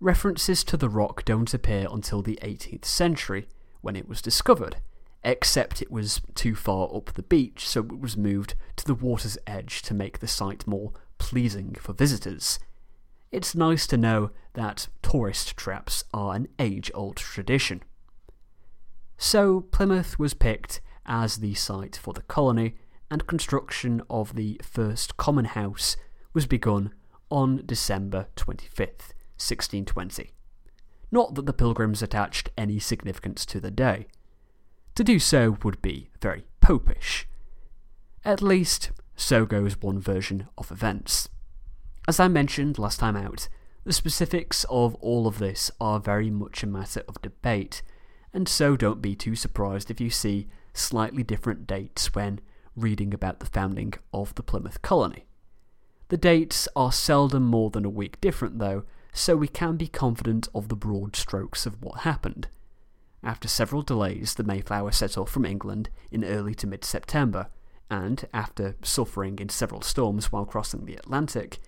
References 0.00 0.64
to 0.64 0.76
the 0.76 0.88
rock 0.88 1.24
don't 1.24 1.54
appear 1.54 1.86
until 1.88 2.20
the 2.20 2.40
18th 2.42 2.84
century, 2.84 3.46
when 3.80 3.94
it 3.94 4.08
was 4.08 4.20
discovered, 4.20 4.78
except 5.22 5.80
it 5.80 5.92
was 5.92 6.20
too 6.34 6.56
far 6.56 6.92
up 6.92 7.12
the 7.12 7.22
beach, 7.22 7.68
so 7.68 7.82
it 7.82 8.00
was 8.00 8.16
moved 8.16 8.54
to 8.74 8.84
the 8.84 8.94
water's 8.94 9.38
edge 9.46 9.82
to 9.82 9.94
make 9.94 10.18
the 10.18 10.26
site 10.26 10.66
more 10.66 10.92
pleasing 11.18 11.74
for 11.74 11.92
visitors. 11.92 12.58
It's 13.30 13.54
nice 13.54 13.86
to 13.88 13.96
know 13.96 14.30
that 14.54 14.88
tourist 15.02 15.56
traps 15.56 16.04
are 16.14 16.34
an 16.34 16.48
age 16.58 16.90
old 16.94 17.16
tradition. 17.16 17.82
So, 19.18 19.60
Plymouth 19.60 20.18
was 20.18 20.32
picked 20.32 20.80
as 21.04 21.36
the 21.36 21.54
site 21.54 21.96
for 21.96 22.14
the 22.14 22.22
colony, 22.22 22.76
and 23.10 23.26
construction 23.26 24.02
of 24.08 24.34
the 24.34 24.60
first 24.62 25.16
common 25.16 25.46
house 25.46 25.96
was 26.34 26.46
begun 26.46 26.92
on 27.30 27.62
December 27.64 28.28
25th, 28.36 29.12
1620. 29.36 30.32
Not 31.10 31.34
that 31.34 31.46
the 31.46 31.52
pilgrims 31.52 32.02
attached 32.02 32.50
any 32.56 32.78
significance 32.78 33.46
to 33.46 33.60
the 33.60 33.70
day. 33.70 34.06
To 34.94 35.04
do 35.04 35.18
so 35.18 35.56
would 35.62 35.80
be 35.80 36.10
very 36.20 36.44
popish. 36.60 37.26
At 38.24 38.42
least, 38.42 38.90
so 39.16 39.46
goes 39.46 39.80
one 39.80 40.00
version 40.00 40.48
of 40.58 40.70
events. 40.70 41.28
As 42.08 42.18
I 42.18 42.26
mentioned 42.26 42.78
last 42.78 43.00
time 43.00 43.16
out, 43.16 43.50
the 43.84 43.92
specifics 43.92 44.64
of 44.70 44.94
all 44.94 45.26
of 45.26 45.38
this 45.38 45.70
are 45.78 46.00
very 46.00 46.30
much 46.30 46.62
a 46.62 46.66
matter 46.66 47.02
of 47.06 47.20
debate, 47.20 47.82
and 48.32 48.48
so 48.48 48.78
don't 48.78 49.02
be 49.02 49.14
too 49.14 49.36
surprised 49.36 49.90
if 49.90 50.00
you 50.00 50.08
see 50.08 50.48
slightly 50.72 51.22
different 51.22 51.66
dates 51.66 52.14
when 52.14 52.40
reading 52.74 53.12
about 53.12 53.40
the 53.40 53.46
founding 53.46 53.92
of 54.10 54.34
the 54.36 54.42
Plymouth 54.42 54.80
colony. 54.80 55.26
The 56.08 56.16
dates 56.16 56.66
are 56.74 56.92
seldom 56.92 57.42
more 57.44 57.68
than 57.68 57.84
a 57.84 57.90
week 57.90 58.18
different, 58.22 58.58
though, 58.58 58.84
so 59.12 59.36
we 59.36 59.46
can 59.46 59.76
be 59.76 59.86
confident 59.86 60.48
of 60.54 60.70
the 60.70 60.76
broad 60.76 61.14
strokes 61.14 61.66
of 61.66 61.82
what 61.82 62.00
happened. 62.00 62.48
After 63.22 63.48
several 63.48 63.82
delays, 63.82 64.32
the 64.32 64.44
Mayflower 64.44 64.92
set 64.92 65.18
off 65.18 65.28
from 65.28 65.44
England 65.44 65.90
in 66.10 66.24
early 66.24 66.54
to 66.54 66.66
mid 66.66 66.86
September, 66.86 67.48
and 67.90 68.26
after 68.32 68.76
suffering 68.82 69.38
in 69.38 69.50
several 69.50 69.82
storms 69.82 70.32
while 70.32 70.46
crossing 70.46 70.86
the 70.86 70.96
Atlantic, 70.96 71.58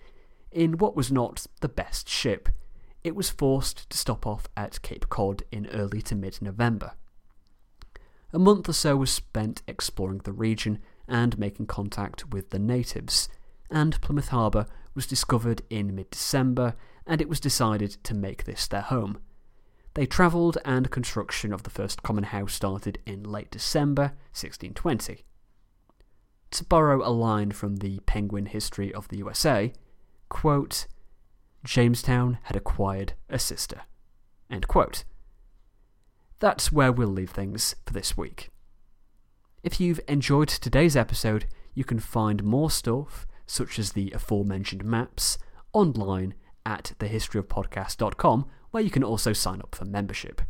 in 0.51 0.77
what 0.77 0.95
was 0.95 1.11
not 1.11 1.47
the 1.61 1.69
best 1.69 2.09
ship, 2.09 2.49
it 3.03 3.15
was 3.15 3.29
forced 3.29 3.89
to 3.89 3.97
stop 3.97 4.27
off 4.27 4.47
at 4.55 4.81
Cape 4.81 5.09
Cod 5.09 5.43
in 5.51 5.67
early 5.67 6.01
to 6.03 6.15
mid 6.15 6.41
November. 6.41 6.93
A 8.33 8.39
month 8.39 8.69
or 8.69 8.73
so 8.73 8.95
was 8.95 9.11
spent 9.11 9.61
exploring 9.67 10.19
the 10.19 10.31
region 10.31 10.79
and 11.07 11.37
making 11.37 11.65
contact 11.65 12.31
with 12.31 12.49
the 12.51 12.59
natives, 12.59 13.27
and 13.69 13.99
Plymouth 14.01 14.29
Harbour 14.29 14.65
was 14.93 15.07
discovered 15.07 15.61
in 15.69 15.95
mid 15.95 16.09
December, 16.09 16.75
and 17.07 17.21
it 17.21 17.29
was 17.29 17.39
decided 17.39 17.91
to 18.03 18.13
make 18.13 18.43
this 18.43 18.67
their 18.67 18.81
home. 18.81 19.19
They 19.93 20.05
travelled, 20.05 20.57
and 20.63 20.89
construction 20.91 21.51
of 21.51 21.63
the 21.63 21.69
first 21.69 22.03
common 22.03 22.25
house 22.25 22.53
started 22.53 22.99
in 23.05 23.23
late 23.23 23.51
December 23.51 24.13
1620. 24.33 25.25
To 26.51 26.63
borrow 26.65 27.05
a 27.05 27.11
line 27.11 27.51
from 27.51 27.77
the 27.77 27.99
Penguin 28.05 28.45
History 28.45 28.93
of 28.93 29.07
the 29.09 29.17
USA, 29.17 29.73
quote, 30.31 30.87
Jamestown 31.63 32.39
had 32.43 32.55
acquired 32.55 33.13
a 33.29 33.37
sister. 33.37 33.81
End 34.49 34.67
quote. 34.67 35.03
That's 36.39 36.71
where 36.71 36.91
we'll 36.91 37.09
leave 37.09 37.29
things 37.29 37.75
for 37.85 37.93
this 37.93 38.17
week. 38.17 38.49
If 39.61 39.79
you've 39.79 39.99
enjoyed 40.07 40.47
today's 40.47 40.95
episode, 40.95 41.45
you 41.75 41.83
can 41.83 41.99
find 41.99 42.43
more 42.43 42.71
stuff, 42.71 43.27
such 43.45 43.77
as 43.77 43.91
the 43.91 44.11
aforementioned 44.11 44.83
maps, 44.83 45.37
online 45.73 46.33
at 46.65 46.93
thehistoryofpodcast.com 46.99 48.45
where 48.71 48.83
you 48.83 48.89
can 48.89 49.03
also 49.03 49.33
sign 49.33 49.59
up 49.59 49.75
for 49.75 49.85
membership. 49.85 50.41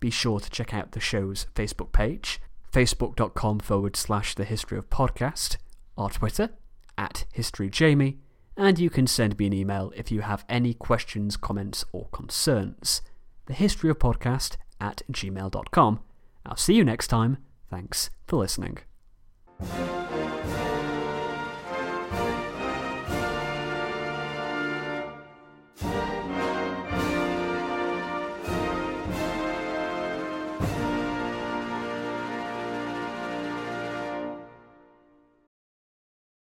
Be 0.00 0.10
sure 0.10 0.38
to 0.38 0.48
check 0.48 0.72
out 0.72 0.92
the 0.92 1.00
show's 1.00 1.46
Facebook 1.54 1.92
page, 1.92 2.40
facebook.com 2.72 3.58
forward 3.58 3.96
slash 3.96 4.36
the 4.36 4.44
history 4.44 4.78
of 4.78 4.88
podcast, 4.88 5.56
our 5.96 6.08
Twitter, 6.08 6.50
at 6.96 7.24
historyjamie, 7.36 8.18
and 8.58 8.78
you 8.78 8.90
can 8.90 9.06
send 9.06 9.38
me 9.38 9.46
an 9.46 9.54
email 9.54 9.92
if 9.96 10.10
you 10.10 10.20
have 10.20 10.44
any 10.48 10.74
questions, 10.74 11.36
comments, 11.36 11.84
or 11.92 12.08
concerns. 12.12 13.00
The 13.46 13.54
history 13.54 13.88
of 13.88 13.98
podcast 13.98 14.56
at 14.80 15.02
gmail.com. 15.10 16.00
I'll 16.44 16.56
see 16.56 16.74
you 16.74 16.84
next 16.84 17.06
time. 17.06 17.38
Thanks 17.70 18.10
for 18.26 18.36
listening. 18.36 18.78